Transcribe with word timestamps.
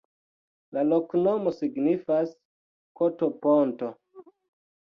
La 0.77 0.85
loknomo 0.93 1.53
signifas: 1.59 2.33
koto-ponto. 3.01 3.95